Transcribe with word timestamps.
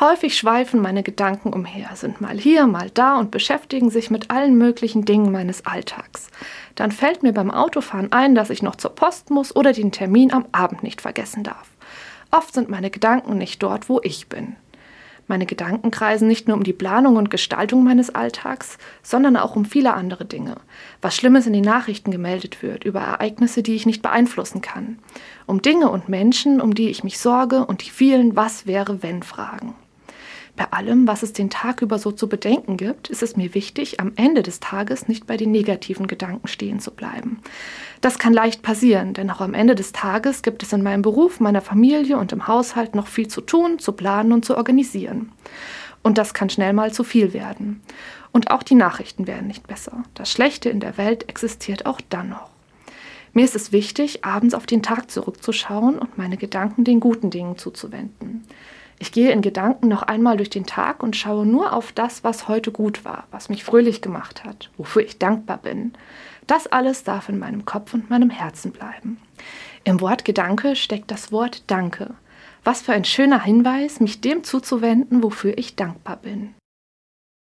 Häufig 0.00 0.34
schweifen 0.34 0.80
meine 0.80 1.02
Gedanken 1.02 1.52
umher, 1.52 1.90
sind 1.92 2.22
mal 2.22 2.38
hier, 2.38 2.66
mal 2.66 2.88
da 2.88 3.18
und 3.18 3.30
beschäftigen 3.30 3.90
sich 3.90 4.10
mit 4.10 4.30
allen 4.30 4.56
möglichen 4.56 5.04
Dingen 5.04 5.30
meines 5.30 5.66
Alltags. 5.66 6.28
Dann 6.74 6.90
fällt 6.90 7.22
mir 7.22 7.34
beim 7.34 7.50
Autofahren 7.50 8.10
ein, 8.10 8.34
dass 8.34 8.48
ich 8.48 8.62
noch 8.62 8.76
zur 8.76 8.94
Post 8.94 9.28
muss 9.28 9.54
oder 9.54 9.74
den 9.74 9.92
Termin 9.92 10.32
am 10.32 10.46
Abend 10.52 10.82
nicht 10.82 11.02
vergessen 11.02 11.44
darf. 11.44 11.68
Oft 12.30 12.54
sind 12.54 12.70
meine 12.70 12.88
Gedanken 12.88 13.36
nicht 13.36 13.62
dort, 13.62 13.90
wo 13.90 14.00
ich 14.02 14.30
bin. 14.30 14.56
Meine 15.26 15.44
Gedanken 15.44 15.90
kreisen 15.90 16.28
nicht 16.28 16.48
nur 16.48 16.56
um 16.56 16.64
die 16.64 16.72
Planung 16.72 17.16
und 17.16 17.30
Gestaltung 17.30 17.84
meines 17.84 18.08
Alltags, 18.14 18.78
sondern 19.02 19.36
auch 19.36 19.54
um 19.54 19.66
viele 19.66 19.92
andere 19.92 20.24
Dinge. 20.24 20.56
Was 21.02 21.14
Schlimmes 21.14 21.46
in 21.46 21.52
den 21.52 21.62
Nachrichten 21.62 22.10
gemeldet 22.10 22.62
wird, 22.62 22.84
über 22.84 23.00
Ereignisse, 23.00 23.62
die 23.62 23.74
ich 23.74 23.84
nicht 23.84 24.00
beeinflussen 24.00 24.62
kann. 24.62 24.98
Um 25.46 25.60
Dinge 25.60 25.90
und 25.90 26.08
Menschen, 26.08 26.60
um 26.60 26.74
die 26.74 26.88
ich 26.88 27.04
mich 27.04 27.18
sorge 27.18 27.66
und 27.66 27.84
die 27.84 27.90
vielen 27.90 28.34
Was 28.34 28.66
wäre 28.66 29.02
wenn 29.02 29.22
Fragen. 29.22 29.74
Bei 30.56 30.72
allem, 30.72 31.06
was 31.06 31.22
es 31.22 31.32
den 31.32 31.50
Tag 31.50 31.82
über 31.82 31.98
so 31.98 32.12
zu 32.12 32.28
bedenken 32.28 32.76
gibt, 32.76 33.08
ist 33.08 33.22
es 33.22 33.36
mir 33.36 33.54
wichtig, 33.54 34.00
am 34.00 34.12
Ende 34.16 34.42
des 34.42 34.60
Tages 34.60 35.08
nicht 35.08 35.26
bei 35.26 35.36
den 35.36 35.50
negativen 35.50 36.06
Gedanken 36.06 36.48
stehen 36.48 36.80
zu 36.80 36.90
bleiben. 36.90 37.40
Das 38.00 38.18
kann 38.18 38.32
leicht 38.32 38.62
passieren, 38.62 39.14
denn 39.14 39.30
auch 39.30 39.40
am 39.40 39.54
Ende 39.54 39.74
des 39.74 39.92
Tages 39.92 40.42
gibt 40.42 40.62
es 40.62 40.72
in 40.72 40.82
meinem 40.82 41.02
Beruf, 41.02 41.40
meiner 41.40 41.60
Familie 41.60 42.18
und 42.18 42.32
im 42.32 42.46
Haushalt 42.46 42.94
noch 42.94 43.06
viel 43.06 43.28
zu 43.28 43.40
tun, 43.40 43.78
zu 43.78 43.92
planen 43.92 44.32
und 44.32 44.44
zu 44.44 44.56
organisieren. 44.56 45.32
Und 46.02 46.18
das 46.18 46.34
kann 46.34 46.50
schnell 46.50 46.72
mal 46.72 46.92
zu 46.92 47.04
viel 47.04 47.32
werden. 47.32 47.82
Und 48.32 48.50
auch 48.50 48.62
die 48.62 48.74
Nachrichten 48.74 49.26
werden 49.26 49.48
nicht 49.48 49.66
besser. 49.66 50.04
Das 50.14 50.30
Schlechte 50.30 50.70
in 50.70 50.80
der 50.80 50.96
Welt 50.96 51.28
existiert 51.28 51.84
auch 51.86 52.00
dann 52.08 52.30
noch. 52.30 52.50
Mir 53.32 53.44
ist 53.44 53.54
es 53.54 53.72
wichtig, 53.72 54.24
abends 54.24 54.54
auf 54.54 54.66
den 54.66 54.82
Tag 54.82 55.10
zurückzuschauen 55.10 55.98
und 55.98 56.18
meine 56.18 56.36
Gedanken 56.36 56.84
den 56.84 57.00
guten 57.00 57.30
Dingen 57.30 57.58
zuzuwenden. 57.58 58.29
Ich 59.02 59.12
gehe 59.12 59.32
in 59.32 59.40
Gedanken 59.40 59.88
noch 59.88 60.02
einmal 60.02 60.36
durch 60.36 60.50
den 60.50 60.66
Tag 60.66 61.02
und 61.02 61.16
schaue 61.16 61.46
nur 61.46 61.72
auf 61.72 61.90
das, 61.90 62.22
was 62.22 62.48
heute 62.48 62.70
gut 62.70 63.02
war, 63.06 63.24
was 63.30 63.48
mich 63.48 63.64
fröhlich 63.64 64.02
gemacht 64.02 64.44
hat, 64.44 64.70
wofür 64.76 65.02
ich 65.02 65.18
dankbar 65.18 65.56
bin. 65.56 65.94
Das 66.46 66.66
alles 66.66 67.02
darf 67.02 67.30
in 67.30 67.38
meinem 67.38 67.64
Kopf 67.64 67.94
und 67.94 68.10
meinem 68.10 68.28
Herzen 68.28 68.72
bleiben. 68.72 69.18
Im 69.84 70.02
Wort 70.02 70.26
Gedanke 70.26 70.76
steckt 70.76 71.10
das 71.10 71.32
Wort 71.32 71.62
Danke. 71.66 72.10
Was 72.62 72.82
für 72.82 72.92
ein 72.92 73.06
schöner 73.06 73.42
Hinweis, 73.42 74.00
mich 74.00 74.20
dem 74.20 74.44
zuzuwenden, 74.44 75.22
wofür 75.22 75.56
ich 75.56 75.76
dankbar 75.76 76.16
bin. 76.16 76.54